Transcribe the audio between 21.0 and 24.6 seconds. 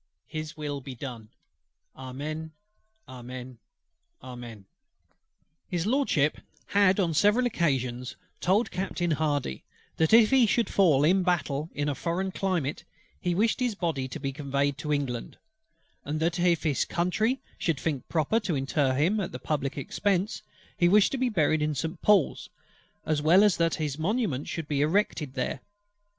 to be buried in Saint Paul's, as well as that his monument